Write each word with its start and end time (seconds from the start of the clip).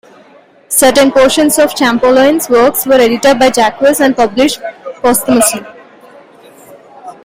Certain 0.67 1.11
portions 1.11 1.59
of 1.59 1.75
Champollion's 1.75 2.49
works 2.49 2.87
were 2.87 2.95
edited 2.95 3.37
by 3.37 3.51
Jacques 3.51 3.83
and 3.99 4.15
published 4.15 4.59
posthumously. 4.99 5.63